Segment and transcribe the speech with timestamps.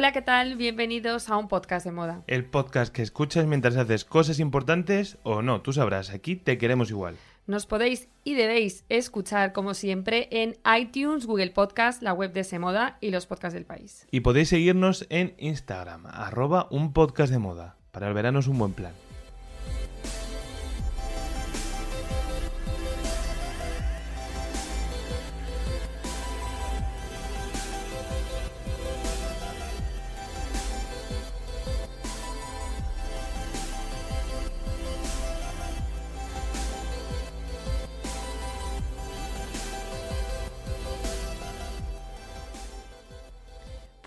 [0.00, 0.56] Hola, ¿qué tal?
[0.56, 2.22] Bienvenidos a un podcast de moda.
[2.26, 6.88] El podcast que escuchas mientras haces cosas importantes o no, tú sabrás, aquí te queremos
[6.88, 7.16] igual.
[7.46, 12.96] Nos podéis y debéis escuchar, como siempre, en iTunes, Google Podcast, la web de Semoda
[13.02, 14.06] y los podcasts del país.
[14.10, 17.76] Y podéis seguirnos en Instagram, arroba un podcast de moda.
[17.90, 18.94] Para el verano es un buen plan.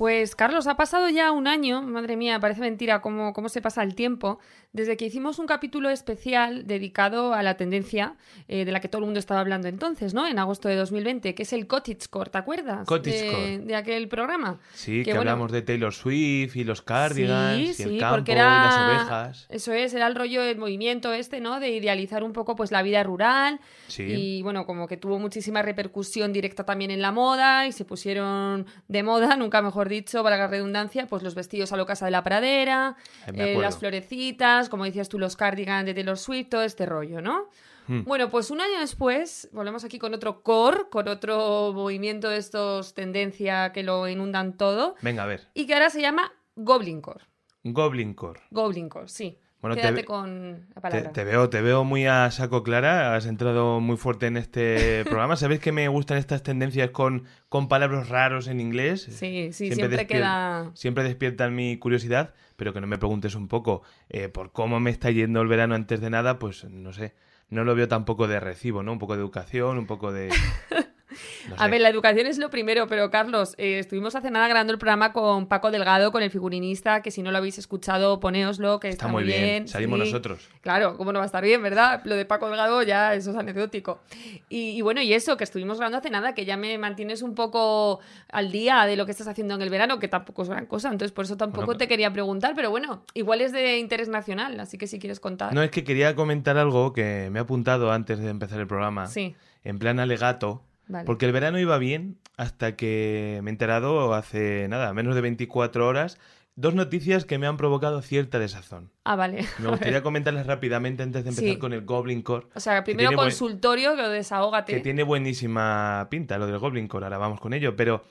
[0.03, 3.83] Pues Carlos, ha pasado ya un año, madre mía, parece mentira cómo, cómo se pasa
[3.83, 4.37] el tiempo,
[4.73, 8.15] desde que hicimos un capítulo especial dedicado a la tendencia
[8.49, 10.27] eh, de la que todo el mundo estaba hablando entonces, ¿no?
[10.27, 12.85] En agosto de 2020, que es el cottagecore, ¿te acuerdas?
[12.85, 13.59] Cottagecore.
[13.59, 14.59] De, de aquel programa.
[14.73, 18.15] Sí, que, bueno, hablamos de Taylor Swift y los cardigans Sí, y sí, el campo
[18.17, 18.65] porque y era...
[18.65, 19.45] las ovejas.
[19.47, 21.61] Eso es, era el rollo del movimiento este, ¿no?
[21.61, 24.03] De idealizar un poco pues la vida rural Sí.
[24.03, 28.65] y bueno, como que tuvo muchísima repercusión directa también en la moda y se pusieron
[28.89, 32.11] de moda, nunca mejor dicho, para la redundancia, pues los vestidos a lo casa de
[32.11, 32.95] la pradera,
[33.27, 37.21] Eh, eh, las florecitas, como decías tú, los cardigans de Taylor Swift, todo este rollo,
[37.21, 37.49] ¿no?
[37.87, 38.03] Hmm.
[38.05, 42.93] Bueno, pues un año después volvemos aquí con otro core, con otro movimiento de estos
[42.93, 45.47] tendencia que lo inundan todo Venga, a ver.
[45.53, 47.25] y que ahora se llama Goblin Core.
[47.63, 48.41] Goblin Core.
[48.51, 49.37] Goblin Core, sí.
[49.63, 51.11] Bueno, te Quédate ve- con la Te, palabra.
[51.13, 55.35] te veo, te veo muy a saco clara, has entrado muy fuerte en este programa.
[55.37, 59.03] ¿Sabes que me gustan estas tendencias con, con palabras raros en inglés?
[59.09, 60.71] Sí, sí, siempre, despier- queda...
[60.75, 64.91] Siempre despiertan mi curiosidad, pero que no me preguntes un poco eh, por cómo me
[64.91, 67.15] está yendo el verano antes de nada, pues no sé,
[67.49, 68.91] no lo veo tampoco de recibo, ¿no?
[68.91, 70.29] Un poco de educación, un poco de...
[71.49, 74.73] no A ver, la educación es lo primero, pero Carlos, eh, estuvimos hace nada grabando
[74.73, 78.79] el programa con Paco Delgado, con el figurinista, que si no lo habéis escuchado, poneoslo,
[78.79, 80.05] que está, Está muy bien, salimos sí.
[80.05, 80.47] nosotros.
[80.61, 82.01] Claro, cómo no va a estar bien, ¿verdad?
[82.05, 84.01] Lo de Paco Delgado ya eso es anecdótico.
[84.49, 87.35] Y, y bueno, y eso, que estuvimos grabando hace nada, que ya me mantienes un
[87.35, 87.99] poco
[88.29, 90.89] al día de lo que estás haciendo en el verano, que tampoco es gran cosa,
[90.89, 94.59] entonces por eso tampoco Bueno, te quería preguntar, pero bueno, igual es de interés nacional,
[94.59, 95.53] así que si quieres contar.
[95.53, 99.07] No, es que quería comentar algo que me he apuntado antes de empezar el programa,
[99.07, 101.05] Sí, en plan alegato, vale.
[101.05, 105.87] porque el verano iba bien hasta que me he enterado hace nada, menos de 24
[105.87, 106.17] horas,
[106.55, 108.91] dos noticias que me han provocado cierta desazón.
[109.03, 109.45] Ah, vale.
[109.59, 111.57] Me gustaría comentarlas rápidamente antes de empezar Sí.
[111.59, 112.47] con el Goblin Core.
[112.55, 114.73] O sea, primero tiene buen- consultorio, que desahógate.
[114.73, 118.03] Que tiene buenísima pinta lo del Goblin Core, ahora vamos con ello, pero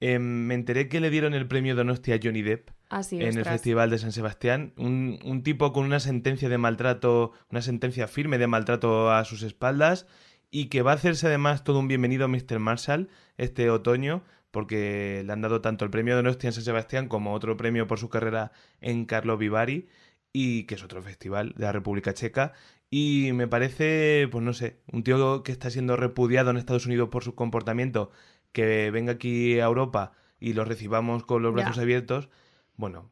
[0.00, 3.44] em, me enteré que le dieron el premio Donostia a Johnny Depp Así, en el.
[3.44, 8.38] Festival de San Sebastián, un, un tipo con una sentencia de maltrato, una sentencia firme
[8.38, 10.06] de maltrato a sus espaldas
[10.50, 12.58] y que va a hacerse además todo un bienvenido a Mr.
[12.58, 17.34] Marshall este otoño porque le han dado tanto el premio Donostia en San Sebastián como
[17.34, 19.88] otro premio por su carrera en Carlo Vivari
[20.32, 22.54] y que es otro festival de la República Checa
[22.90, 27.10] y me parece, pues no sé, un tío que está siendo repudiado en Estados Unidos
[27.10, 28.10] por su comportamiento,
[28.52, 32.30] que venga aquí a Europa y lo recibamos con los brazos abiertos,
[32.76, 33.10] bueno,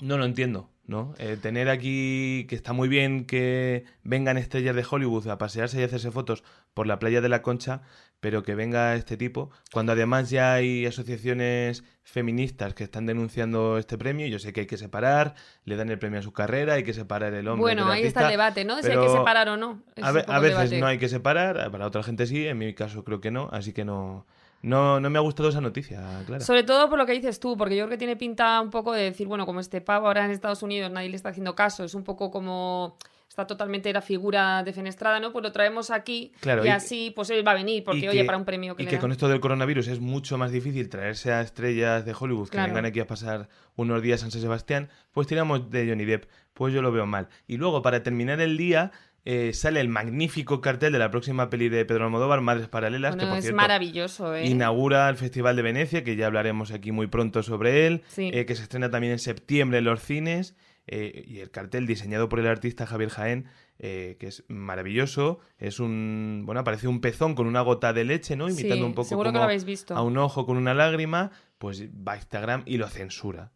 [0.00, 1.14] no lo entiendo, ¿no?
[1.18, 5.84] Eh, tener aquí, que está muy bien que vengan estrellas de Hollywood a pasearse y
[5.84, 6.44] hacerse fotos
[6.74, 7.82] por la playa de la Concha,
[8.20, 13.96] pero que venga este tipo, cuando además ya hay asociaciones feministas que están denunciando este
[13.98, 16.82] premio, yo sé que hay que separar, le dan el premio a su carrera, hay
[16.82, 18.76] que separar el hombre Bueno, del ahí está el debate, ¿no?
[18.76, 19.82] De si hay que separar o no.
[20.02, 20.80] A, ve- a veces debate.
[20.80, 23.72] no hay que separar, para otra gente sí, en mi caso creo que no, así
[23.72, 24.26] que no,
[24.62, 26.42] no, no me ha gustado esa noticia, claro.
[26.44, 28.92] Sobre todo por lo que dices tú, porque yo creo que tiene pinta un poco
[28.92, 31.84] de decir, bueno, como este pavo ahora en Estados Unidos nadie le está haciendo caso,
[31.84, 32.96] es un poco como
[33.28, 35.32] está totalmente la figura defenestrada, ¿no?
[35.32, 38.08] Pues lo traemos aquí Claro, y, y- así pues él va a venir, porque y
[38.08, 39.02] oye, que- para un premio que Y le que dan.
[39.02, 42.86] con esto del coronavirus es mucho más difícil traerse a estrellas de Hollywood que vengan
[42.86, 46.24] aquí a pasar unos días en San Sebastián, pues tiramos de Johnny Depp.
[46.54, 47.28] Pues yo lo veo mal.
[47.46, 48.90] Y luego, para terminar el día,
[49.24, 53.24] eh, sale el magnífico cartel de la próxima peli de Pedro Almodóvar, Madres Paralelas, Bueno,
[53.24, 54.46] que por es cierto maravilloso, ¿eh?
[54.46, 58.30] inaugura el Festival de Venecia, que ya hablaremos aquí muy pronto sobre él, Sí.
[58.32, 60.54] eh, que se estrena también en septiembre en los cines,
[60.86, 63.46] eh, y el cartel diseñado por el artista Javier Jaén,
[63.78, 68.48] que es maravilloso, es un, bueno, aparece un pezón con una gota de leche, ¿no?
[68.48, 69.94] Imitando Sí, un poco seguro que como lo habéis visto.
[69.94, 73.52] a un ojo con una lágrima, pues va a Instagram y lo censura.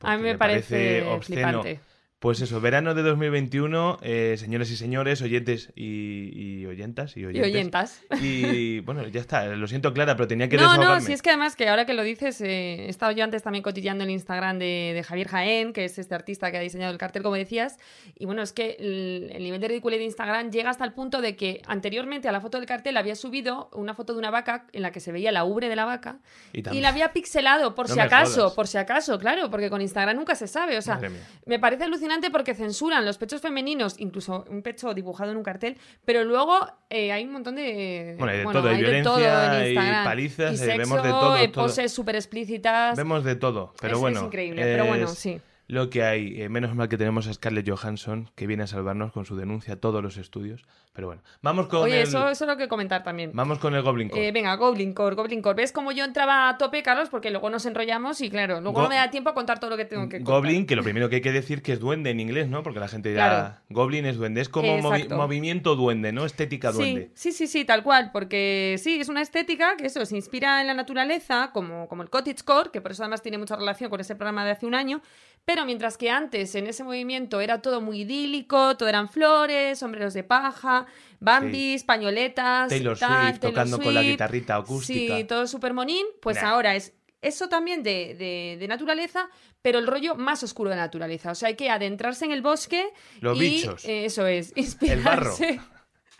[0.00, 1.80] A mí me, parece, flipante.
[2.24, 7.46] Pues eso, verano de 2021, eh, señores y señores, oyentes y, oyentas y oyentes.
[7.46, 8.02] Y oyentas.
[8.22, 11.28] Y bueno, ya está, lo siento Clara, pero tenía que No, no, si es que
[11.28, 14.58] además que ahora que lo dices, eh, he estado yo antes también cotillando el Instagram
[14.58, 17.76] de, Javier Jaén, que es este artista que ha diseñado el cartel, como decías,
[18.18, 21.36] y bueno, es que el, nivel de ridículo de Instagram llega hasta el punto de
[21.36, 24.80] que anteriormente a la foto del cartel había subido una foto de una vaca en
[24.80, 26.20] la que se veía la ubre de la vaca
[26.54, 30.34] y, la había pixelado por si acaso, por si acaso, claro, porque con Instagram nunca
[30.34, 30.98] se sabe, o sea,
[31.44, 35.76] me parece alucinante porque censuran los pechos femeninos, incluso un pecho dibujado en un cartel,
[36.04, 38.16] pero luego eh, hay un montón de.
[38.18, 41.42] Bueno, hay de todo, hay, violencia, y palizas, y eh, vemos de todo.
[41.42, 42.96] Y poses súper explícitas.
[42.96, 44.20] Vemos de todo, pero bueno.
[44.20, 46.40] Es increíble, pero bueno, sí lo que hay.
[46.40, 49.74] Eh, menos mal que tenemos a Scarlett Johansson, que viene a salvarnos con su denuncia
[49.74, 50.64] a todos los estudios.
[50.92, 52.02] Pero bueno, vamos con Oye, el...
[52.06, 53.32] eso, eso es lo que comentar también.
[53.34, 54.28] Vamos con el Goblin Core.
[54.28, 55.56] Eh, venga, Goblin Core, Goblin Core.
[55.56, 57.08] ¿Ves cómo yo entraba a tope, Carlos?
[57.08, 59.76] Porque luego nos enrollamos y claro, luego no me da tiempo a contar todo lo
[59.76, 60.34] que tengo que contar.
[60.34, 62.62] Goblin, que lo primero que hay que decir que es duende en inglés, ¿no?
[62.62, 64.40] Porque la gente dirá, Goblin es duende.
[64.40, 64.78] Es como
[65.10, 66.26] movimiento duende, ¿no?
[66.26, 67.10] Estética duende.
[67.14, 68.10] Sí, sí, sí, tal cual.
[68.12, 72.10] Porque sí, es una estética que eso, se inspira en la naturaleza, como, como el
[72.10, 75.02] Core, que por eso además tiene mucha relación con ese programa de hace un año.
[75.44, 80.14] Pero mientras que antes en ese movimiento era todo muy idílico, todo eran flores, sombreros
[80.14, 80.86] de paja,
[81.20, 85.16] bambis, pañoletas, Taylor Swift tocando con la guitarrita acústica.
[85.16, 86.06] Sí, todo súper monín.
[86.22, 86.94] Pues ahora es
[87.24, 89.30] eso también de, de, naturaleza,
[89.62, 91.30] pero el rollo más oscuro de naturaleza.
[91.30, 92.86] O sea, hay que adentrarse en el bosque.
[93.20, 93.84] Los bichos.
[93.86, 95.48] Eh, eso es, inspirarse.
[95.48, 95.73] El barro.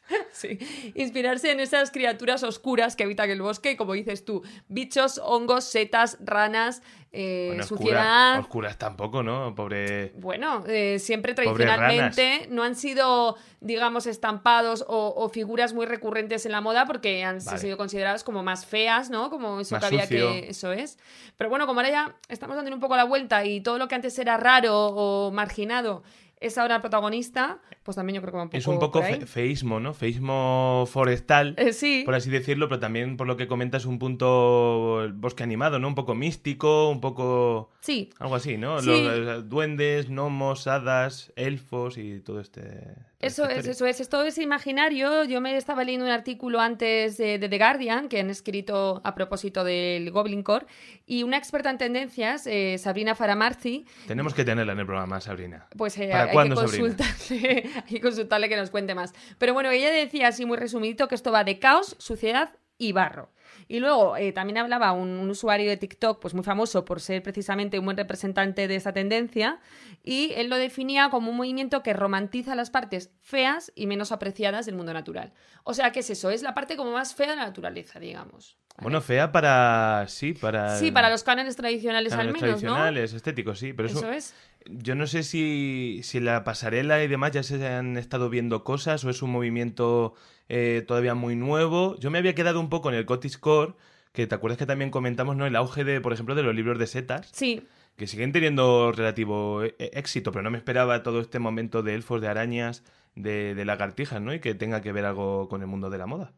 [0.33, 0.59] Sí,
[0.95, 6.19] inspirarse en esas criaturas oscuras que habitan el bosque, como dices tú, bichos, hongos, setas,
[6.21, 8.41] ranas, eh, suciedad.
[8.41, 9.55] Oscuras, tampoco, ¿no?
[9.55, 10.13] Pobre.
[10.17, 16.61] Bueno, eh, siempre tradicionalmente no han sido, digamos, estampados o, figuras muy recurrentes en la
[16.61, 19.31] moda porque han sido consideradas como más feas, ¿no?
[19.31, 20.49] Como eso que había que.
[20.49, 20.99] Eso es.
[21.37, 23.95] Pero bueno, como ahora ya estamos dando un poco la vuelta y todo lo que
[23.95, 26.03] antes era raro o marginado
[26.45, 28.59] es ahora el protagonista, pues también yo creo que va un poco.
[28.59, 29.95] Es un poco feísmo, ¿no?
[29.95, 32.03] Feísmo forestal, eh, sí.
[32.05, 35.89] por así decirlo, pero también por lo que comentas, un punto bosque animado, ¿no?
[35.89, 37.71] Un poco místico, un poco.
[37.81, 38.11] Sí.
[38.19, 38.81] Algo así, ¿no?
[38.81, 42.95] Los duendes, gnomos, hadas, elfos y todo este.
[43.27, 45.25] Eso es, eso es, es todo ese imaginario.
[45.25, 49.65] Yo me estaba leyendo un artículo antes de, The Guardian que han escrito a propósito
[49.65, 50.67] del Goblin Core
[51.07, 53.87] y una experta en tendencias, eh, Sabrina Faramarzi.
[54.07, 55.67] Tenemos que tenerla en el programa, Sabrina.
[55.77, 59.13] Pues eh, hay, que consultarle, hay que consultarle que nos cuente más.
[59.39, 63.31] Pero bueno, ella decía así muy resumidito que esto va de caos, suciedad y barro.
[63.69, 67.79] Y luego eh, también hablaba un, usuario de TikTok, pues muy famoso por ser precisamente
[67.79, 69.61] un buen representante de esa tendencia,
[70.03, 74.67] y él lo definía como un movimiento que romantiza las partes feas y menos apreciadas
[74.67, 75.33] del mundo natural.
[75.65, 76.31] O sea, ¿qué es eso?
[76.31, 78.59] Es la parte como más fea de la naturaleza, digamos.
[78.83, 80.05] Bueno, fea para.
[80.09, 80.77] Sí, para.
[80.77, 82.41] Sí, para los cánones tradicionales al menos.
[82.41, 83.73] tradicionales, estéticos, sí.
[83.73, 84.35] Pero eso, es.
[84.67, 89.05] Yo no sé si, si la pasarela y demás ya se han estado viendo cosas
[89.05, 90.15] o es un movimiento
[90.49, 91.97] eh, todavía muy nuevo.
[91.99, 93.75] Yo me había quedado un poco en el Core,
[94.13, 95.47] que te acuerdas que también comentamos, ¿no?
[95.47, 97.29] El auge de, por ejemplo, de los libros de setas.
[97.33, 97.67] Sí.
[97.97, 102.21] Que siguen teniendo relativo eh, éxito, pero no me esperaba todo este momento de elfos,
[102.21, 102.85] de arañas,
[103.15, 104.35] de, de lagartijas, ¿no?
[104.35, 106.33] Y que tenga que ver algo con el mundo de la moda.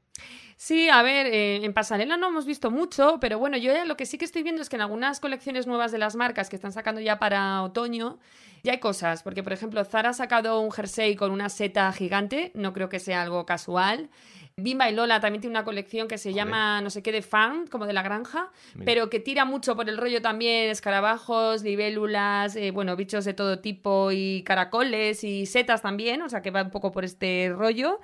[0.59, 3.97] Sí, a ver, eh, en pasarela no hemos visto mucho, pero bueno, yo ya lo
[3.99, 6.57] que sí que estoy viendo es que en algunas colecciones nuevas de las marcas que
[6.57, 8.19] están sacando ya para otoño,
[8.63, 12.53] ya hay cosas, porque por ejemplo Zara ha sacado un jersey con una seta gigante,
[12.55, 14.09] no creo que sea algo casual.
[14.57, 17.67] Bimba y Lola también tiene una colección que se llama no sé qué de fan,
[17.67, 18.51] como de la granja,
[18.87, 23.59] pero que tira mucho por el rollo también escarabajos, libélulas, eh, bueno, bichos de todo
[23.59, 28.01] tipo y caracoles y setas también, o sea que va un poco por este rollo.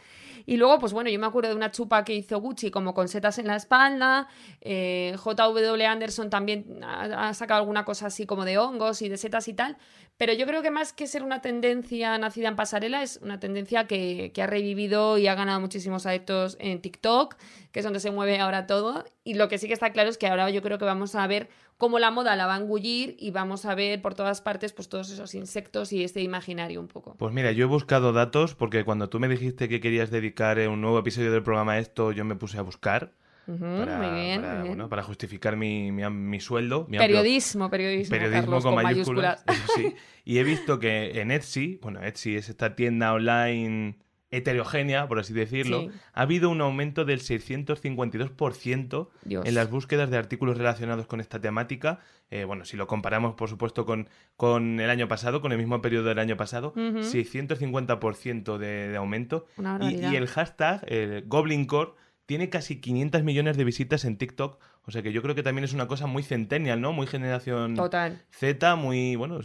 [0.47, 3.09] Y luego, pues bueno, yo me acuerdo de una chupa que hizo Gucci como con
[3.09, 4.29] setas en la espalda.
[4.61, 9.49] Eh, JW Anderson también ha, sacado alguna cosa así como de hongos y de setas
[9.49, 9.77] y tal.
[10.17, 13.87] Pero yo creo que más que ser una tendencia nacida en pasarela, es una tendencia
[13.87, 17.37] que, que ha revivido y ha ganado muchísimos adeptos en TikTok,
[17.73, 19.05] que es donde se mueve ahora todo.
[19.25, 21.27] Y lo que sí que está claro es que ahora yo creo que vamos a
[21.27, 21.49] ver
[21.83, 24.89] cómo la moda la va a engullir y vamos a ver por todas partes pues
[24.89, 27.17] todos esos insectos y este imaginario un poco.
[27.19, 30.81] Pues mira, yo he buscado datos porque cuando tú me dijiste que querías dedicar un
[30.81, 33.13] nuevo episodio del programa a esto, yo me puse a buscar.
[33.47, 36.87] Para, muy bien, para justificar mi, mi, sueldo.
[36.87, 39.45] periodismo, periodismo, periodismo con, mayúsculas.
[39.77, 39.95] sí.
[40.25, 43.97] Y he visto que en Etsy, bueno, Etsy es esta tienda online
[44.33, 50.57] heterogénea, por así decirlo, ha habido un aumento del 652% en las búsquedas de artículos
[50.57, 52.01] relacionados con esta temática.
[52.31, 55.83] Eh, bueno, si lo comparamos, por supuesto, con, con el año pasado, con el mismo
[55.83, 59.45] periodo del año pasado, 650% de, de aumento.
[59.83, 61.93] Y, el hashtag, el Goblin Core,
[62.27, 64.59] tiene casi 500 millones de visitas en TikTok.
[64.85, 66.93] O sea que yo creo que también es una cosa muy centennial, ¿no?
[66.93, 68.23] Muy generación Total.
[68.31, 69.41] Z, muy, bueno,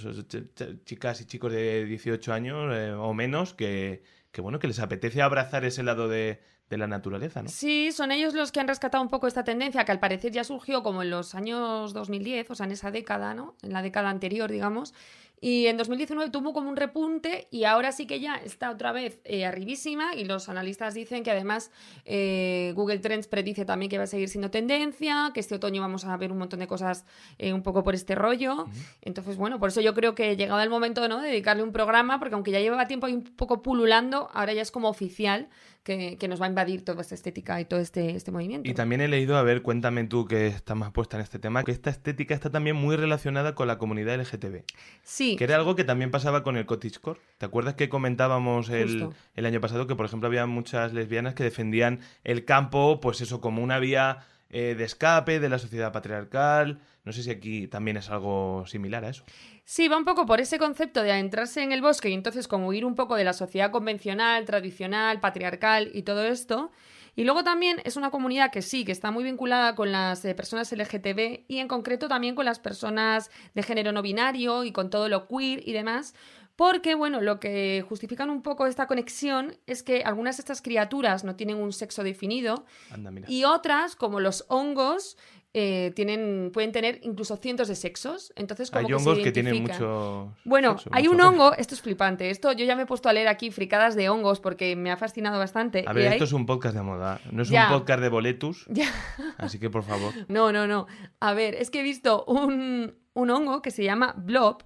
[0.86, 5.22] chicas y chicos de 18 años eh, o menos que, que, bueno, que les apetece
[5.22, 7.50] abrazar ese lado de, de la naturaleza, ¿no?
[7.50, 10.44] Sí, son ellos los que han rescatado un poco esta tendencia que al parecer ya
[10.44, 13.56] surgió como en los años 2010, o sea, en esa década, ¿no?
[13.62, 14.94] En la década anterior, digamos.
[15.40, 19.20] Y en 2019 tuvo como un repunte y ahora sí que ya está otra vez
[19.24, 21.72] eh, arribísima y los analistas dicen que además
[22.06, 26.06] eh, Google Trends predice también que va a seguir siendo tendencia, que este otoño vamos
[26.06, 27.06] a ver un montón de cosas
[27.38, 28.66] eh, un poco por este rollo.
[29.02, 31.22] Entonces, bueno, por eso yo creo que llegado el momento ¿no?
[31.22, 34.64] de dedicarle un programa, porque aunque ya llevaba tiempo ahí un poco pululando, ahora ya
[34.64, 35.50] es como oficial
[35.88, 38.70] que, que nos va a invadir toda esta estética y todo este, este movimiento.
[38.70, 41.64] Y también he leído, a ver, cuéntame tú que estás más puesta en este tema,
[41.64, 44.64] que esta estética está también muy relacionada con la comunidad LGTB,
[45.04, 47.22] Sí, que era algo que también pasaba con el cottagecore.
[47.38, 51.46] ¿Te acuerdas que comentábamos el, el año pasado que, por ejemplo, había muchas lesbianas que
[51.46, 56.82] defendían el campo, pues eso, como una vía eh, de escape de la sociedad patriarcal?
[57.06, 59.24] No sé si aquí también es algo similar a eso.
[59.70, 62.70] Sí, va un poco por ese concepto de adentrarse en el bosque y entonces como
[62.70, 66.72] huir un poco de la sociedad convencional, tradicional, patriarcal y todo esto.
[67.18, 70.34] Y luego también es una comunidad que sí, que está muy vinculada con las eh,
[70.36, 74.90] personas LGTB y en concreto también con las personas de género no binario y con
[74.90, 76.14] todo lo queer y demás.
[76.56, 81.24] Porque, bueno, lo que justifican un poco esta conexión es que algunas de estas criaturas
[81.24, 85.18] no tienen un sexo definido Anda, y otras, como los hongos,
[85.54, 88.32] eh, tienen, pueden tener incluso cientos de sexos.
[88.36, 90.34] Entonces, como Hay que se hongos que tienen mucho.
[90.44, 93.10] Bueno, sexo, hay mucho un hongo, esto es flipante, esto yo ya me he puesto
[93.10, 95.86] a leer aquí fricadas de hongos porque me ha fascinado bastante.
[95.88, 97.68] A y ver, hay- esto es un podcast de moda, no es Ya.
[97.68, 98.92] un podcast de boletus, Ya.
[99.38, 100.14] así que por favor.
[100.28, 100.88] No, no, no.
[101.20, 104.64] A ver, es que he visto un, un hongo que se llama blob.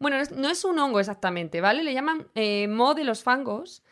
[0.00, 1.82] Bueno, no es, no es un hongo exactamente, ¿vale?
[1.84, 3.82] Le llaman eh, mo de los fangos,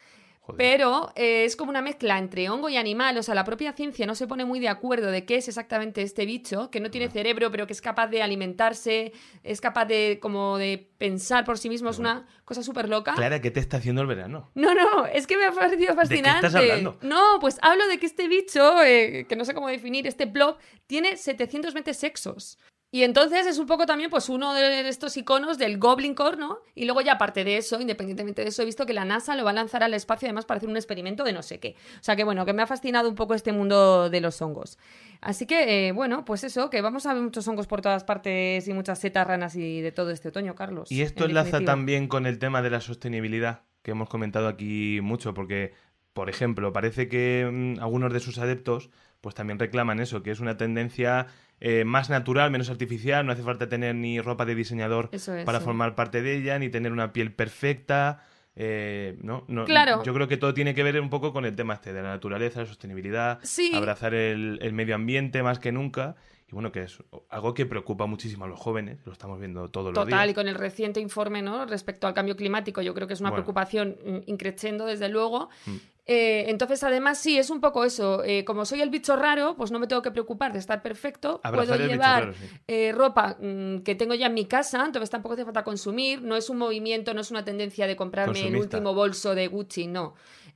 [0.44, 0.58] Joder.
[0.58, 3.16] pero eh, es como una mezcla entre hongo y animal.
[3.16, 6.02] O sea, la propia ciencia no se pone muy de acuerdo de qué es exactamente
[6.02, 9.12] este bicho, que no tiene cerebro, pero que es capaz de alimentarse,
[9.44, 11.90] es capaz de como de pensar por sí mismo.
[11.90, 13.14] Es una cosa súper loca.
[13.14, 14.50] Clara, ¿qué te está haciendo el verano?
[14.54, 16.46] No, no, es que me ha parecido qué fascinante.
[16.46, 16.98] estás hablando?
[17.02, 20.56] No, pues hablo de que este bicho, eh, que no sé cómo definir, este blob,
[20.88, 22.58] tiene 720 sexos.
[22.94, 26.58] Y entonces es un poco también pues uno de estos iconos del Goblin Core, ¿no?
[26.74, 29.44] Y luego ya aparte de eso, independientemente de eso, he visto que la NASA lo
[29.44, 31.74] va a lanzar al espacio además para hacer un experimento de no sé qué.
[31.98, 34.78] O sea que bueno, que me ha fascinado un poco este mundo de los hongos.
[35.22, 38.68] Así que eh, bueno, pues eso, que vamos a ver muchos hongos por todas partes
[38.68, 40.92] y muchas setas, ranas y de todo este otoño, Carlos.
[40.92, 41.72] Y esto en enlaza definitiva.
[41.72, 45.72] también con el tema de la sostenibilidad, que hemos comentado aquí mucho, porque,
[46.12, 48.90] por ejemplo, parece que mm, algunos de sus adeptos
[49.22, 51.28] pues también reclaman eso, que es una tendencia
[51.64, 55.60] eh, más natural, menos artificial, no hace falta tener ni ropa de diseñador es, para
[55.60, 55.64] sí.
[55.64, 58.24] formar parte de ella, ni tener una piel perfecta.
[58.56, 60.02] eh, no, no, Claro.
[60.02, 62.08] Yo creo que todo tiene que ver un poco con el tema este de la
[62.10, 63.70] naturaleza, la sostenibilidad, Sí.
[63.74, 66.16] abrazar el, el medio ambiente más que nunca.
[66.52, 66.98] Y bueno, que es
[67.30, 70.16] algo que preocupa muchísimo a los jóvenes, lo estamos viendo todos los días.
[70.16, 71.64] Total, y con el reciente informe ¿no?
[71.64, 73.42] respecto al cambio climático, yo creo que es una Bueno.
[73.42, 75.48] preocupación mm, increciendo, desde luego.
[75.64, 75.76] Mm.
[76.04, 78.22] Eh, entonces, además, sí, es un poco eso.
[78.24, 81.40] Eh, como soy el bicho raro, pues no me tengo que preocupar de estar perfecto.
[81.42, 82.46] Abrazar Puedo llevar raro, sí.
[82.66, 86.20] eh, ropa mm, que tengo ya en mi casa, entonces tampoco hace falta consumir.
[86.20, 89.86] No es un movimiento, no es una tendencia de comprarme el último bolso de Gucci,
[89.86, 90.14] no.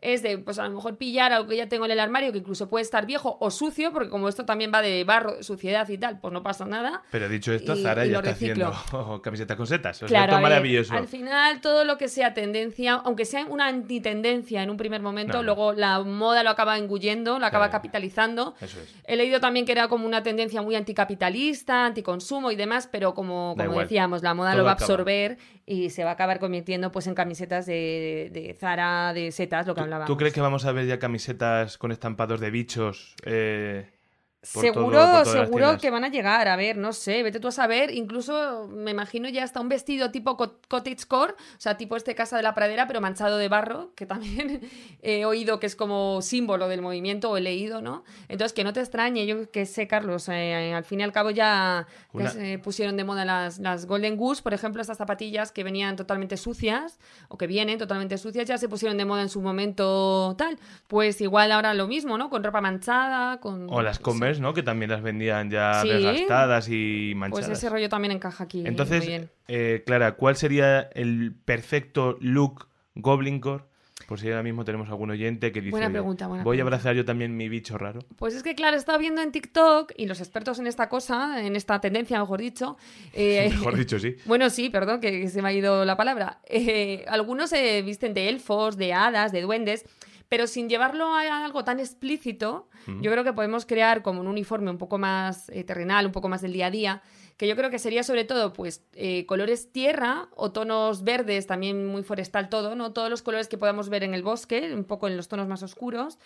[0.08, 2.38] Es de, pues a lo mejor pillar algo que ya tengo en el armario, que
[2.38, 5.98] incluso puede estar viejo o sucio, porque como esto también va de barro, suciedad y
[5.98, 7.02] tal, pues no pasa nada.
[7.10, 8.68] Pero dicho esto, Y- Zara y ya está reciclo.
[8.68, 9.96] haciendo camisetas con setas.
[9.96, 10.94] O sea, Claro, esto a es ver, maravilloso.
[10.94, 15.38] al final todo lo que sea tendencia, aunque sea una antitendencia en un primer momento,
[15.38, 17.72] No, luego la moda lo acaba engullendo, lo acaba Claro.
[17.82, 18.54] capitalizando.
[18.60, 18.94] Eso es.
[19.04, 23.54] He leído también que era como una tendencia muy anticapitalista, anticonsumo y demás, pero como,
[23.56, 24.86] como decíamos, la moda Todo lo va a acaba.
[25.66, 29.74] Y se va a acabar convirtiendo pues en camisetas de, de Zara, de setas, lo
[29.74, 30.06] que ¿Tú, hablábamos.
[30.06, 33.14] tú crees que vamos a ver ya camisetas con estampados de bichos?
[33.24, 33.90] eh,
[34.42, 36.46] todo- Seguro, seguro que van a llegar.
[36.46, 37.90] A ver, no sé, vete tú a saber.
[37.92, 42.36] Incluso me imagino ya hasta un vestido tipo co- cottagecore, o sea, tipo este casa
[42.36, 44.60] de la pradera, pero manchado de barro, que también
[45.02, 48.04] he oído que es como símbolo del movimiento o he leído, ¿no?
[48.28, 51.30] Entonces, que no te extrañe, yo que sé, Carlos, eh, al fin y al cabo
[51.30, 55.64] ya, Una- se pusieron de moda las, las Golden Goose, por ejemplo, estas zapatillas que
[55.64, 59.40] venían totalmente sucias o que vienen totalmente sucias, ya se pusieron de moda en su
[59.40, 60.58] momento tal.
[60.86, 62.30] Pues igual ahora lo mismo, ¿no?
[62.30, 63.66] Con ropa manchada, con...
[63.70, 64.04] O las no
[64.40, 64.54] ¿no?
[64.54, 65.88] Que también las vendían ya Sí.
[65.88, 67.58] desgastadas y Pues manchadas.
[67.58, 68.58] ese rollo también encaja aquí.
[68.60, 69.30] muy Entonces, bien.
[69.48, 73.64] eh, Clara, ¿cuál sería el perfecto look Goblin Core?
[74.06, 76.58] Por si ahora mismo tenemos algún oyente que dice, Buena "Oye, pregunta, buena voy a
[76.58, 76.76] pregunta".
[76.76, 78.00] abrazar yo también mi bicho raro.
[78.16, 81.44] Pues es que, claro, he estado viendo en TikTok y los expertos en esta cosa,
[81.44, 82.76] en esta tendencia, mejor dicho.
[83.14, 84.14] eh, Mejor dicho, sí.
[84.26, 86.38] Bueno, sí, perdón, que, que se me ha ido la palabra.
[86.48, 89.84] Eh, algunos se visten de elfos, de hadas, de duendes.
[90.28, 93.00] Pero sin llevarlo a algo tan explícito, Mm.
[93.00, 96.28] yo creo que podemos crear como un uniforme un poco más eh, terrenal, un poco
[96.28, 97.02] más del día a día,
[97.36, 101.86] que yo creo que sería sobre todo pues eh, colores tierra o tonos verdes, también
[101.86, 102.92] muy forestal todo, ¿no?
[102.92, 105.62] Todos los colores que podamos ver en el bosque, un poco en los tonos más
[105.62, 106.18] oscuros.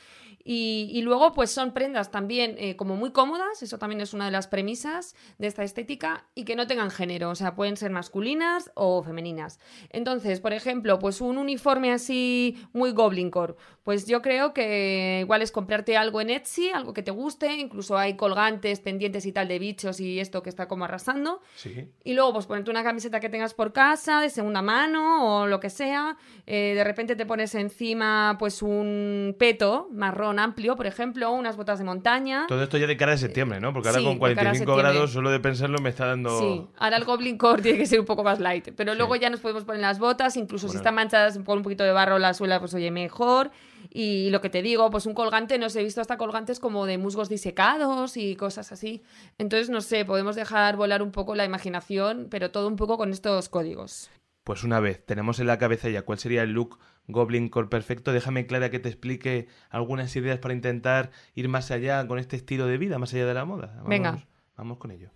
[0.43, 4.31] Y, luego pues son prendas también eh, como muy cómodas, eso también es una de
[4.31, 8.71] las premisas de esta estética, y que no tengan género, o sea, pueden ser masculinas
[8.75, 9.59] o femeninas.
[9.90, 15.43] Entonces, por ejemplo, pues un uniforme así muy Goblin Core, pues yo creo que igual
[15.43, 19.49] es comprarte algo en Etsy, algo que te guste, incluso hay colgantes, pendientes y tal
[19.49, 21.40] de bichos y esto que está como arrasando.
[21.57, 21.88] Sí.
[22.04, 25.61] Y luego, pues ponerte una camiseta que tengas por casa, de segunda mano o lo
[25.61, 26.16] que sea.
[26.47, 31.78] Eh, de repente te pones encima, pues un peto marrón amplio, por ejemplo, unas botas
[31.78, 32.45] de montaña.
[32.49, 33.73] Todo esto ya de cara a septiembre, ¿no?
[33.73, 34.92] Porque ahora Sí, con de cara a 45 septiembre.
[34.92, 36.38] grados, solo de pensarlo me está dando.
[36.38, 38.69] Sí, ahora el Goblin Core tiene que ser un poco más light.
[38.76, 38.99] Pero Sí.
[38.99, 41.92] luego ya nos podemos poner las botas, incluso si están manchadas con un poquito de
[41.92, 43.50] barro la suela, pues oye, mejor.
[43.90, 46.87] Y lo que te digo, pues un colgante, no sé, he visto hasta colgantes como
[46.87, 49.02] de musgos disecados y cosas así.
[49.38, 53.11] Entonces, no sé, podemos dejar volar un poco la imaginación, pero todo un poco con
[53.11, 54.11] estos códigos.
[54.44, 56.78] Pues una vez tenemos en la cabeza ya cuál sería el look
[57.09, 62.06] Goblin Core perfecto, déjame Clara que te explique algunas ideas para intentar ir más allá
[62.06, 63.73] con este estilo de vida, más allá de la moda.
[63.76, 64.26] Vamos, Venga.
[64.56, 65.11] Vamos con ello.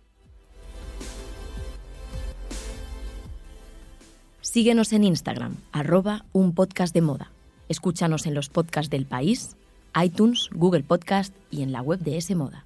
[4.41, 7.31] Síguenos en Instagram, arroba un podcast de moda.
[7.67, 9.55] Escúchanos en los podcasts del país,
[9.99, 12.65] iTunes, Google Podcast y en la web de S Moda.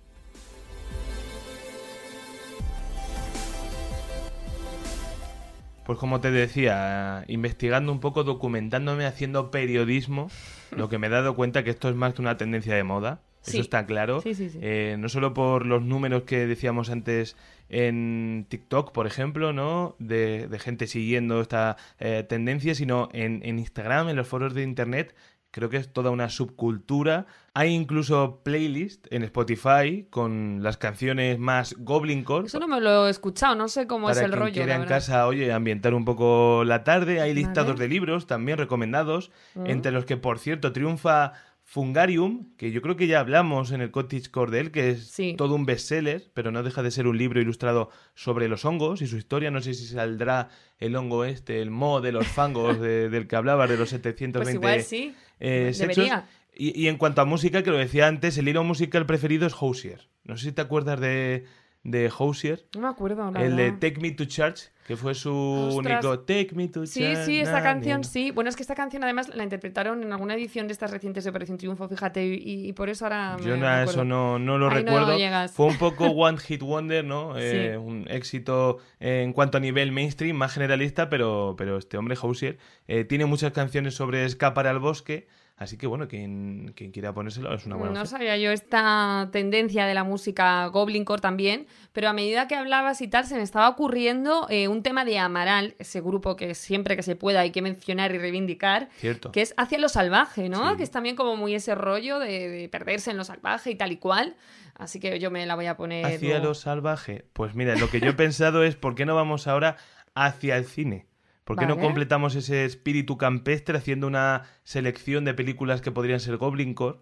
[5.85, 10.29] Pues como te decía, investigando un poco, documentándome, haciendo periodismo,
[10.69, 13.21] lo que me he dado cuenta que esto es más que una tendencia de moda.
[13.49, 14.21] Eso está claro.
[14.21, 14.59] Sí, sí, sí.
[14.61, 17.35] Eh, no solo por los números que decíamos antes
[17.69, 19.95] en TikTok, por ejemplo, ¿no?
[19.99, 24.63] De, de gente siguiendo esta eh, tendencia, sino en, en Instagram, en los foros de
[24.63, 25.15] Internet.
[25.51, 27.25] Creo que es toda una subcultura.
[27.55, 32.45] Hay incluso playlists en Spotify con las canciones más Goblin Core.
[32.45, 34.53] Eso no me lo he escuchado, no sé cómo Para es el quien rollo.
[34.53, 37.19] quiera en casa, oye, ambientar un poco la tarde.
[37.19, 37.81] Hay listados Vale.
[37.81, 39.65] de libros también recomendados, Mm.
[39.65, 41.33] entre los que, por cierto, triunfa
[41.71, 45.05] Fungarium, que yo creo que ya hablamos en el Cottage Core de él, que es
[45.11, 45.35] Sí.
[45.37, 49.07] todo un bestseller, pero no deja de ser un libro ilustrado sobre los hongos y
[49.07, 49.51] su historia.
[49.51, 53.35] No sé si saldrá el hongo este, el mo de los fangos de- del que
[53.35, 55.13] hablabas, de los 720 Pues igual sí.
[55.39, 56.09] eh, sexos.
[56.55, 59.53] Y, y en cuanto a música, que lo decía antes, el hilo musical preferido es
[59.53, 60.09] Housier.
[60.23, 61.45] No sé si te acuerdas de,
[61.83, 62.65] de Housier.
[62.75, 63.31] No me acuerdo.
[63.31, 63.71] la El de.
[63.71, 66.03] Take Me to Church, que fue su Ostras.
[66.03, 67.25] único Take Me to Sí, Church.
[67.25, 68.31] sí, esta na, canción sí.
[68.31, 71.29] Bueno, es que esta canción además la interpretaron en alguna edición de estas recientes de
[71.29, 73.91] Operación Triunfo, fíjate, y, y por eso ahora me Yo no, recuerdo.
[73.91, 75.17] eso no, no lo Ahí recuerdo.
[75.53, 77.37] Fue un poco One Hit Wonder, ¿no?
[77.37, 77.77] Eh, Sí.
[77.77, 83.05] Un éxito en cuanto a nivel mainstream, más generalista, pero, pero este hombre, Housier, eh,
[83.05, 85.27] tiene muchas canciones sobre escapar al bosque.
[85.59, 88.17] Así que bueno, quien, quien quiera ponérselo es una buena No opción.
[88.19, 93.01] sabía yo esta tendencia de la música Goblin Core también, pero a medida que hablabas
[93.01, 96.95] y tal, se me estaba ocurriendo eh, un tema de Amaral, ese grupo que siempre
[96.95, 99.33] que se pueda hay que mencionar y reivindicar, Cierto.
[99.33, 100.71] que es hacia lo salvaje, ¿no?
[100.71, 100.77] Sí.
[100.77, 103.91] Que es también como muy ese rollo de, de perderse en lo salvaje y tal
[103.91, 104.37] y cual.
[104.75, 106.05] Así que yo me la voy a poner.
[106.05, 107.25] Hacia lo salvaje.
[107.33, 109.75] Pues mira, lo que yo he pensado es, ¿por qué no vamos ahora
[110.15, 111.05] hacia el cine?
[111.49, 116.37] ¿Por qué no completamos ese espíritu campestre haciendo una selección de películas que podrían ser
[116.37, 116.99] Goblin Core?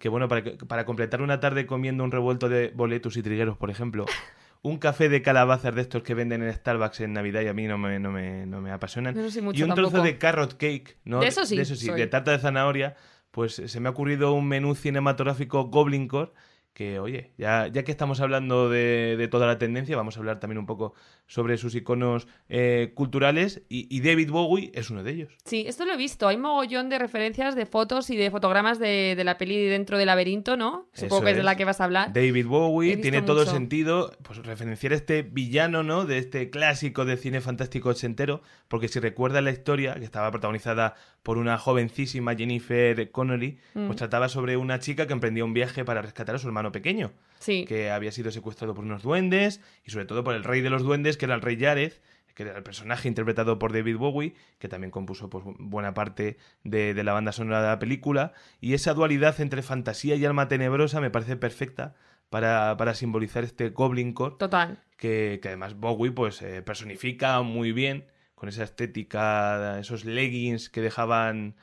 [0.00, 4.06] Que bueno, para, completar una tarde comiendo un revuelto de boletus y trigueros, por ejemplo,
[4.62, 7.66] un café de calabazas de estos que venden en Starbucks en Navidad y a mí
[7.66, 9.14] no me, no me, no me apasionan.
[9.14, 11.20] No sé mucho y un trozo de carrot cake, ¿no?
[11.20, 12.96] De eso sí, De eso sí, de tarta de zanahoria.
[13.32, 16.32] Pues se me ha ocurrido un menú cinematográfico Goblin Core
[16.74, 20.40] que, oye, ya, ya que estamos hablando de, de toda la tendencia, vamos a hablar
[20.40, 20.92] también un poco
[21.26, 25.32] sobre sus iconos eh, culturales y, y David Bowie es uno de ellos.
[25.44, 26.26] Sí, esto lo he visto.
[26.26, 30.06] Hay mogollón de referencias de fotos y de fotogramas de, de la peli dentro del
[30.06, 30.88] laberinto, ¿no?
[30.92, 32.12] Supongo Eso que es de la que vas a hablar.
[32.12, 36.04] David Bowie tiene todo el sentido, pues referenciar a este villano, ¿no?
[36.04, 40.94] De este clásico de cine fantástico ochentero, porque si recuerdas la historia, que estaba protagonizada
[41.22, 43.86] por una jovencísima Jennifer Connelly, Mm.
[43.86, 47.12] pues trataba sobre una chica que emprendía un viaje para rescatar a su hermano pequeño,
[47.38, 47.64] Sí.
[47.66, 50.82] que había sido secuestrado por unos duendes, y sobre todo por el rey de los
[50.82, 52.00] duendes, que era el rey Yareth,
[52.34, 56.92] que era el personaje interpretado por David Bowie, que también compuso pues, buena parte de,
[56.94, 61.00] de la banda sonora de la película, y esa dualidad entre fantasía y alma tenebrosa
[61.00, 61.94] me parece perfecta
[62.30, 64.78] para, para simbolizar este Goblin Core, Total.
[64.96, 70.80] que, que además Bowie pues eh, personifica muy bien, con esa estética, esos leggings que
[70.80, 71.54] dejaban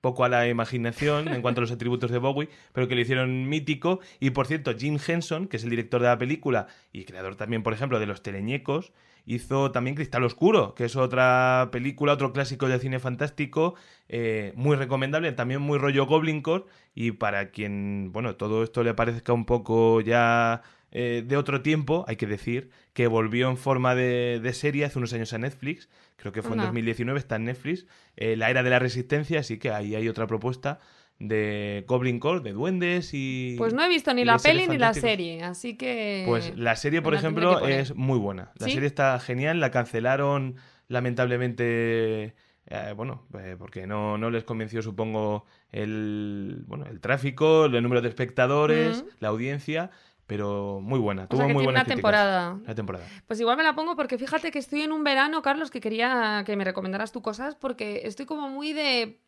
[0.00, 3.48] poco a la imaginación en cuanto a los atributos de Bowie, pero que le hicieron
[3.48, 4.00] mítico.
[4.20, 7.62] Y por cierto, Jim Henson, que es el director de la película y creador también,
[7.62, 8.92] por ejemplo, de Los Teleñecos,
[9.28, 13.74] hizo también Cristal Oscuro, que es otra película, otro clásico de cine fantástico,
[14.08, 18.94] eh, muy recomendable, también muy rollo Goblin Core, y para quien, bueno, todo esto le
[18.94, 23.94] parezca un poco ya eh, de otro tiempo, hay que decir que volvió en forma
[23.94, 27.86] de, serie hace unos años a Netflix, creo que fue en 2019, está en Netflix,
[28.16, 30.80] eh, La Era de la Resistencia, así que ahí hay otra propuesta
[31.18, 33.56] de Goblin Core, de duendes y...
[33.58, 36.24] Pues no he visto ni la peli ni la serie, así que...
[36.26, 38.52] Pues la serie, por ejemplo, es muy buena.
[38.58, 42.34] La serie está genial, la cancelaron lamentablemente...
[42.70, 48.02] Eh, bueno, eh, porque no, no les convenció, supongo, el, bueno, el tráfico, el número
[48.02, 49.90] de espectadores, la audiencia,
[50.28, 51.26] pero muy buena.
[51.26, 52.60] Tuvo muy buena temporada.
[52.66, 53.06] La temporada.
[53.26, 56.44] Pues igual me la pongo porque fíjate que estoy en un verano, Carlos, que quería
[56.44, 59.22] que me recomendaras tú cosas porque estoy como muy de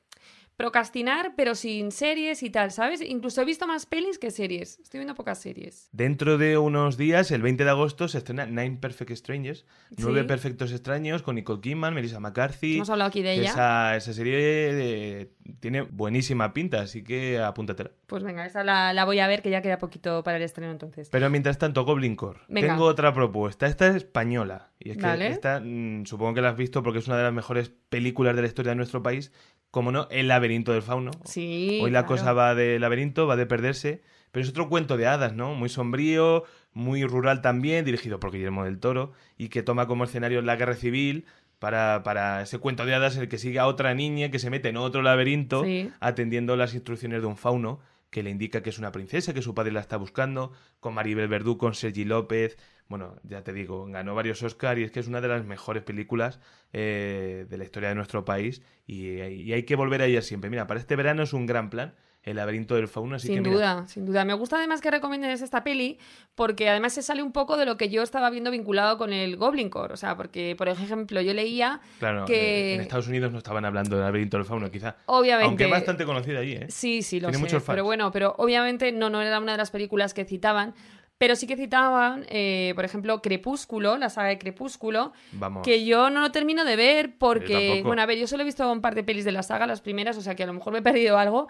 [0.60, 3.00] procrastinar, pero sin series y tal, ¿sabes?
[3.00, 4.78] Incluso he visto más pelis que series.
[4.80, 5.88] Estoy viendo pocas series.
[5.90, 9.64] Dentro de unos días, el 20 de agosto, se estrena Nine Perfect Strangers.
[9.96, 12.76] Nueve perfectos extraños con Nicole Kidman, Melissa McCarthy.
[12.76, 13.50] Hemos hablado aquí de ella.
[13.50, 17.92] Esa, esa serie eh, tiene buenísima pinta, así que apúntatela.
[18.06, 21.08] Pues venga, esa la, voy a ver, que ya queda poquito para el estreno entonces.
[21.08, 22.40] Pero mientras tanto, Goblin Core.
[22.52, 23.66] Tengo otra propuesta.
[23.66, 24.68] Esta es española.
[24.78, 27.32] Y es que esta, mm, supongo que la has visto porque es una de las
[27.32, 29.32] mejores películas de la historia de nuestro país
[29.70, 31.10] como no, El laberinto del fauno.
[31.24, 31.80] Sí.
[31.82, 34.02] Hoy la cosa va de laberinto, va de perderse,
[34.32, 35.54] pero es otro cuento de hadas, ¿no?
[35.54, 40.42] Muy sombrío, muy rural también, dirigido por Guillermo del Toro, y que toma como escenario
[40.42, 41.24] la guerra civil
[41.58, 44.50] para, para ese cuento de hadas en el que sigue a otra niña que se
[44.50, 45.64] mete en otro laberinto
[46.00, 49.54] atendiendo las instrucciones de un fauno que le indica que es una princesa, que su
[49.54, 52.58] padre la está buscando, con Maribel Verdú, con Sergi López.
[52.90, 55.84] Bueno, ya te digo, ganó varios Oscars y es que es una de las mejores
[55.84, 56.40] películas
[56.72, 60.50] eh, de la historia de nuestro país y, y, hay que volver a ella siempre.
[60.50, 63.16] Mira, para este verano es un gran plan el laberinto del fauno.
[63.16, 64.24] Así sin duda, sin duda.
[64.24, 65.98] Me gusta además que recomiendes esta peli
[66.34, 69.36] porque además se sale un poco de lo que yo estaba viendo vinculado con el
[69.36, 69.94] Goblin Core.
[69.94, 72.72] O sea, porque, por ejemplo, yo leía claro, que...
[72.72, 74.96] Eh, en Estados Unidos no estaban hablando del laberinto del fauno, quizá.
[75.06, 75.46] Obviamente.
[75.46, 76.66] Aunque es bastante conocida allí, ¿eh?
[76.68, 77.42] Sí, sí, lo Tiene sé.
[77.42, 77.74] Muchos fans.
[77.74, 80.74] Pero bueno, pero obviamente no, no era una de las películas que citaban.
[81.20, 85.62] Pero sí que citaban, eh, por ejemplo, Crepúsculo, la saga de Crepúsculo, Vamos.
[85.62, 88.72] que yo no lo termino de ver porque, bueno, a ver, yo solo he visto
[88.72, 90.72] un par de pelis de la saga, las primeras, o sea que a lo mejor
[90.72, 91.48] me he perdido algo,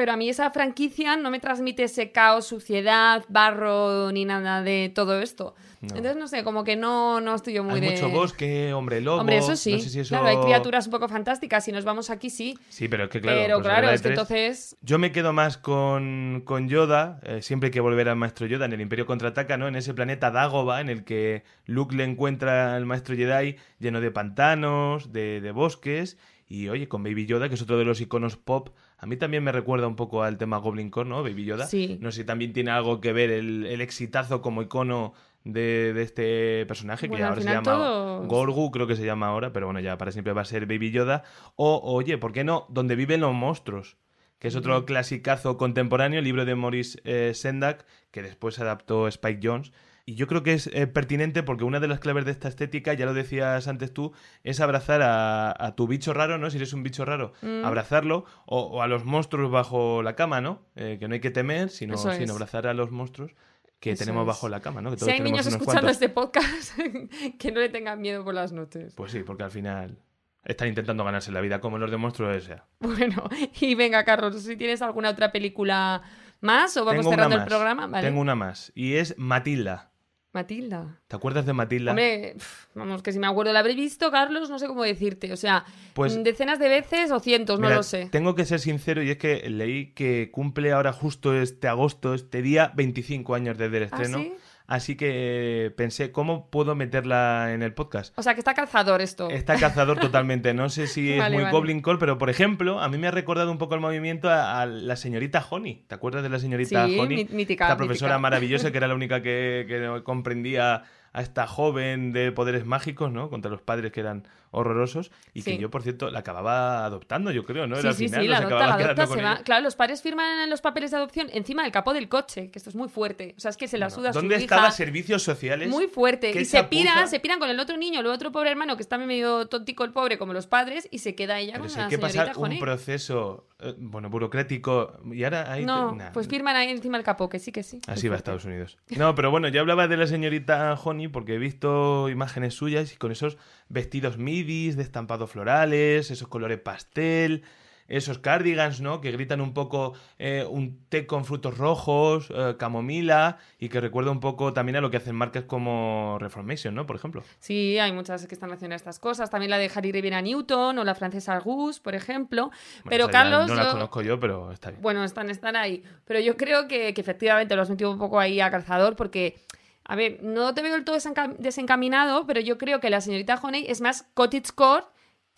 [0.00, 4.90] pero a mí esa franquicia no me transmite ese caos, suciedad, barro, ni nada de
[4.94, 5.54] todo esto.
[5.82, 7.90] Entonces, no sé, como que no, no estoy yo muy hay de...
[7.90, 9.20] mucho bosque, hombre lobo...
[9.20, 9.78] Hombre, eso sí.
[10.08, 11.66] Claro, hay criaturas un poco fantásticas.
[11.66, 12.58] Si nos vamos aquí, sí.
[12.70, 13.40] Sí, pero es que claro...
[13.42, 14.78] Pero pues claro, es que entonces...
[14.80, 17.20] Yo me quedo más con, con Yoda.
[17.22, 19.68] Eh, siempre hay que volver al Maestro Yoda en el Imperio Contraataca, ¿no?
[19.68, 24.10] En ese planeta Dagoba en el que Luke le encuentra al Maestro Jedi lleno de
[24.10, 26.16] pantanos, de, de bosques...
[26.52, 29.42] Y oye, con Baby Yoda, que es otro de los iconos pop, a mí también
[29.42, 31.22] me recuerda un poco al tema Goblin Core, ¿no?
[31.22, 31.66] Baby Yoda.
[31.66, 31.96] Sí.
[32.00, 36.02] No sé si también tiene algo que ver el, el exitazo como icono de, de
[36.02, 39.96] este personaje, que ahora se llama Gorgu, creo que se llama ahora, pero bueno, ya
[39.96, 41.24] para siempre va a ser Baby Yoda.
[41.56, 42.66] O, oye, ¿por qué no?
[42.68, 43.96] Donde viven los monstruos
[44.38, 49.70] que es otro clasicazo contemporáneo, libro de Maurice eh, Sendak, que después adaptó Spike Jones.
[50.06, 52.94] Y yo creo que es eh, pertinente porque una de las claves de esta estética,
[52.94, 54.12] ya lo decías antes tú,
[54.44, 56.50] es abrazar a, tu bicho raro, ¿no?
[56.50, 57.64] Si eres un bicho raro, mm.
[57.64, 60.62] abrazarlo, o, a los monstruos bajo la cama, ¿no?
[60.76, 63.32] Eh, que no hay que temer, sino, sino abrazar a los monstruos
[63.80, 64.90] que tenemos bajo la cama, ¿no?
[64.90, 66.76] Que si hay niños escuchando este podcast,
[67.38, 68.94] que no le tengan miedo por las noches.
[68.94, 69.98] Pues sí, porque al final
[70.44, 72.66] están intentando ganarse la vida como los de monstruos sea.
[72.78, 73.28] Bueno,
[73.60, 76.02] y venga, Carlos, si tienes alguna otra película
[76.40, 78.00] más o vamos cerrando el programa.
[78.00, 79.89] Tengo una más, y es Matilda.
[80.32, 81.00] Matilda.
[81.08, 81.90] ¿Te acuerdas de Matilda?
[81.90, 82.36] Hombre,
[82.74, 85.32] vamos, que si me acuerdo, la habré visto, Carlos, no sé cómo decirte.
[85.32, 85.64] O sea,
[85.94, 88.08] pues, decenas de veces o cientos, no lo sé.
[88.12, 92.42] Tengo que ser sincero y es que leí que cumple ahora justo este agosto, este
[92.42, 94.18] día, 25 años desde el ¿Ah, estreno.
[94.18, 94.34] ¿sí?
[94.70, 98.16] Así que pensé, ¿cómo puedo meterla en el podcast?
[98.16, 99.28] O sea, que está cazador esto.
[99.28, 100.54] Está cazador totalmente.
[100.54, 103.50] No sé si es muy Goblin Call, pero por ejemplo, a mí me ha recordado
[103.50, 105.82] un poco el movimiento a, la señorita Honey.
[105.88, 107.26] ¿Te acuerdas de la señorita sí, Honey?
[107.32, 112.30] Mítica, Esta profesora maravillosa que era la única que, que comprendía a esta joven de
[112.32, 113.30] poderes mágicos, ¿no?
[113.30, 117.44] Contra los padres que eran horrorosos y que yo, por cierto, la acababa adoptando, yo
[117.44, 117.76] creo, ¿no?
[117.76, 119.38] Era sí, sí, sí, la adopta, la adopta, se va...
[119.38, 122.70] Claro, los padres firman los papeles de adopción encima del capó del coche, que esto
[122.70, 123.34] es muy fuerte.
[123.36, 125.68] O sea, es que se la suda ¿Dónde su estaban servicios sociales?
[125.68, 126.38] Muy fuerte.
[126.38, 128.98] Y se piran, se piran con el otro niño, el otro pobre hermano, que está
[128.98, 131.84] medio tontico el pobre, como los padres, y se queda ella Pero con si la
[131.84, 135.64] hay que pasar un proceso, eh, bueno, burocrático, y ahora hay...
[135.64, 137.80] No, pues firman ahí encima el capó, que sí, que sí.
[137.86, 138.78] Así va a Estados Unidos.
[138.96, 142.96] No, pero bueno, yo hablaba de la señorita Honey porque he visto imágenes suyas y
[142.96, 147.44] con esos vestidos midis de estampados florales, esos colores pastel.
[147.90, 149.00] Esos cardigans, ¿no?
[149.00, 154.12] Que gritan un poco eh, un té con frutos rojos, eh, camomila, y que recuerda
[154.12, 156.86] un poco también a lo que hacen marcas como Reformation, ¿no?
[156.86, 157.22] Por ejemplo.
[157.40, 159.28] Sí, hay muchas que están haciendo estas cosas.
[159.28, 162.50] También la de Harry Rivera Newton o la francesa Gus, por ejemplo.
[162.88, 163.48] pero Carlos.
[163.48, 164.80] No las conozco yo, pero está bien.
[164.80, 165.82] Bueno, están, están ahí.
[166.04, 169.40] Pero yo creo que, que efectivamente lo has metido un poco ahí a calzador porque
[169.84, 170.96] a ver, no te veo del todo
[171.38, 174.84] desencaminado, pero yo creo que la señorita Honey es más cottagecore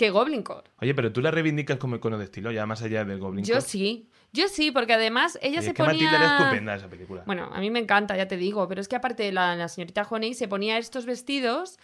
[0.02, 0.68] que Goblin Core.
[0.80, 3.60] Oye, pero tú la reivindicas como icono de estilo, ya más allá del Goblin Yo
[3.60, 4.08] sí.
[4.32, 6.10] Yo sí, porque además ella se es que ponía...
[6.10, 7.22] Matilda era estupenda esa película.
[7.24, 10.04] Bueno, a mí me encanta, ya te digo, pero es que aparte la, la señorita
[10.10, 11.78] Honey se ponía estos vestidos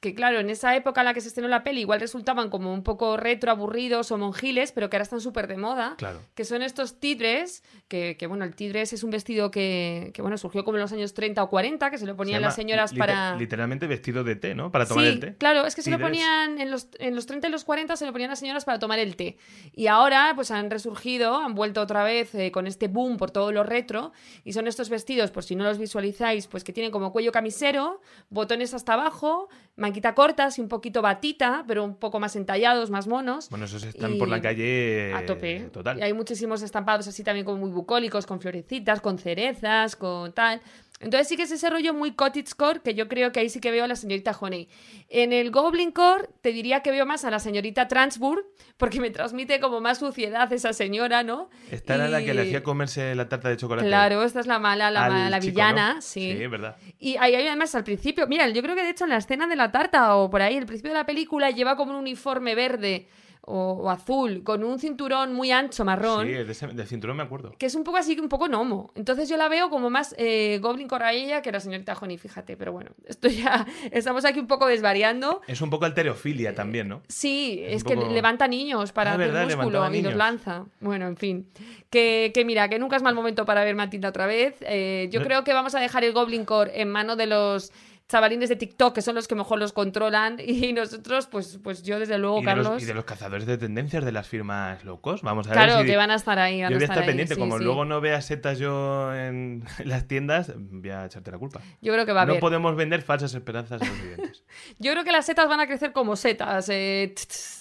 [0.00, 2.72] que claro, en esa época en la que se estrenó la peli igual resultaban como
[2.72, 5.94] un poco retro, aburridos o monjiles, pero que ahora están súper de moda.
[5.96, 6.20] Claro.
[6.34, 10.36] Que son estos tigres, que, que, bueno, el tigres es un vestido que, que, bueno,
[10.38, 13.36] surgió como en los años 30 o 40, que se lo ponían las señoras para...
[13.36, 14.70] Literalmente vestido de té, ¿no?
[14.70, 15.34] Para tomar sí, el té.
[15.36, 18.06] claro, es que se lo ponían en los, en los 30 y los 40 se
[18.06, 19.36] lo ponían las señoras para tomar el té.
[19.72, 23.52] Y ahora pues han resurgido, han vuelto otra vez eh, con este boom por todo
[23.52, 24.12] lo retro
[24.44, 28.00] y son estos vestidos, por si no los visualizáis, pues que tienen como cuello camisero,
[28.30, 33.06] botones hasta abajo, manquita cortas y un poquito batita, pero un poco más entallados, más
[33.06, 33.48] monos.
[33.50, 35.68] Bueno, esos están por la calle a tope.
[35.72, 35.98] Total.
[35.98, 40.60] Y hay muchísimos estampados así también como muy bucólicos, con florecitas, con cerezas, con tal.
[40.98, 43.70] Entonces sí que es ese rollo muy cottagecore que yo creo que ahí sí que
[43.70, 44.68] veo a la señorita Honey.
[45.10, 48.46] En el Goblin Core te diría que veo más a la señorita Transburg
[48.78, 51.50] porque me transmite como más suciedad esa señora, ¿no?
[51.70, 53.86] Esta era la que le hacía comerse la tarta de chocolate.
[53.86, 56.34] Claro, esta es la mala, la, mala, la villana, sí.
[56.34, 56.76] Sí, verdad.
[56.98, 59.56] Y ahí además al principio, mira, yo creo que de hecho en la escena de
[59.56, 63.06] la tarta o por ahí, el principio de la película lleva como un uniforme verde
[63.48, 66.26] o, azul, con un cinturón muy ancho, marrón.
[66.26, 67.52] Sí, de, ese, de, cinturón me acuerdo.
[67.56, 68.90] Que es un poco así, un poco gnomo.
[68.96, 72.56] Entonces yo la veo como más eh, Goblin ella que la señorita Honey, fíjate.
[72.56, 73.64] Pero bueno, esto ya.
[73.92, 75.42] Estamos aquí un poco desvariando.
[75.46, 77.02] Es un poco alterofilia también, ¿no?
[77.06, 80.64] Sí, es, que levanta niños para ah, hacer músculo y los lanza.
[80.80, 81.48] Bueno, en fin.
[81.88, 84.56] Que, que, mira, que nunca es mal momento para ver Matilda otra vez.
[84.62, 85.26] Eh, yo no.
[85.26, 87.72] creo que vamos a dejar el Goblin Core en mano de los
[88.08, 91.98] chavalines de TikTok, que son los que mejor los controlan, y nosotros, pues, pues yo
[91.98, 92.66] desde luego, y Carlos...
[92.66, 95.68] Los, y de los cazadores de tendencias de las firmas locos, vamos a claro, ver
[95.70, 95.90] Claro, si...
[95.90, 96.62] que van a estar ahí.
[96.62, 99.14] Van yo voy a estar, estar pendiente, ahí, como sí, luego no vea setas yo
[99.16, 101.60] en las tiendas, voy a echarte la culpa.
[101.80, 102.40] Yo creo que va a No haber.
[102.40, 104.44] podemos vender falsas esperanzas a los clientes.
[104.78, 107.14] yo creo que las setas van a crecer como setas, eh,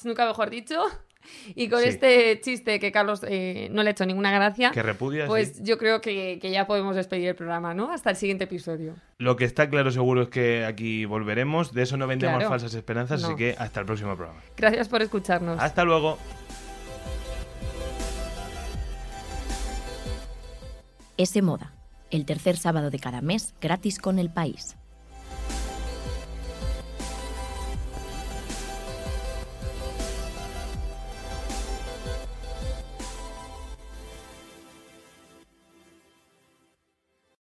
[0.04, 0.82] nunca mejor dicho.
[1.56, 1.90] Y con Sí.
[1.90, 5.64] este chiste que Carlos eh, no le ha hecho ninguna gracia, Que repudia, pues sí.
[5.64, 7.92] yo creo que, que ya podemos despedir el programa, ¿no?
[7.92, 8.96] Hasta el siguiente episodio.
[9.18, 12.50] Lo que está claro seguro es que aquí volveremos, de eso no vendemos Claro.
[12.50, 13.28] falsas esperanzas, No.
[13.30, 14.42] así que hasta el próximo programa.
[14.58, 15.60] Gracias por escucharnos.
[15.62, 16.18] Hasta luego.
[21.18, 21.74] Ese Moda,
[22.12, 24.76] el tercer sábado de cada mes, gratis con el país.